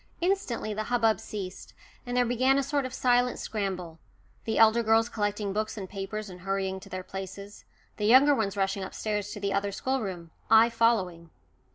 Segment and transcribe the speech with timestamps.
[0.19, 1.75] Instantly the hubbub ceased,
[2.07, 3.99] and there began a sort of silent scramble
[4.45, 7.65] the elder girls collecting books and papers and hurrying to their places;
[7.97, 11.29] the younger ones rushing upstairs to the other schoolroom, I following.